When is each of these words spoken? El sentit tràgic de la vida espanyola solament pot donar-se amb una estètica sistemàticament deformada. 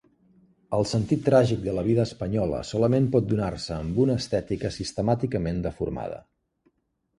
El 0.77 0.85
sentit 0.91 1.19
tràgic 1.27 1.61
de 1.65 1.75
la 1.79 1.83
vida 1.87 2.05
espanyola 2.11 2.63
solament 2.71 3.11
pot 3.17 3.29
donar-se 3.35 3.77
amb 3.77 4.01
una 4.07 4.17
estètica 4.23 4.75
sistemàticament 4.81 5.63
deformada. 5.71 6.21